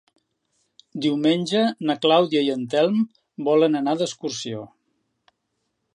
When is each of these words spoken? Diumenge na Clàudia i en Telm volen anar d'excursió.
Diumenge 1.05 1.61
na 1.89 1.97
Clàudia 2.07 2.43
i 2.47 2.51
en 2.55 2.65
Telm 2.73 2.97
volen 3.51 3.81
anar 3.81 3.95
d'excursió. 4.01 4.65